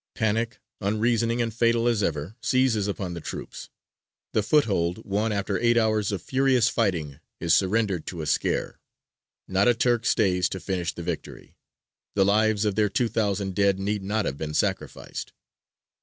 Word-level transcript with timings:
Panic, 0.15 0.57
unreasoning 0.79 1.43
and 1.43 1.53
fatal 1.53 1.87
as 1.87 2.01
ever, 2.01 2.35
seizes 2.41 2.87
upon 2.87 3.13
the 3.13 3.21
troops: 3.21 3.69
the 4.33 4.41
foothold 4.41 5.05
won 5.05 5.31
after 5.31 5.59
eight 5.59 5.77
hours 5.77 6.11
of 6.11 6.23
furious 6.23 6.69
fighting 6.69 7.19
is 7.39 7.53
surrendered 7.53 8.07
to 8.07 8.23
a 8.23 8.25
scare; 8.25 8.79
not 9.47 9.67
a 9.67 9.75
Turk 9.75 10.07
stays 10.07 10.49
to 10.49 10.59
finish 10.59 10.91
the 10.91 11.03
victory. 11.03 11.55
The 12.15 12.25
lives 12.25 12.65
of 12.65 12.73
their 12.73 12.89
two 12.89 13.09
thousand 13.09 13.53
dead 13.53 13.77
need 13.79 14.01
not 14.01 14.25
have 14.25 14.37
been 14.39 14.55
sacrificed. 14.55 15.33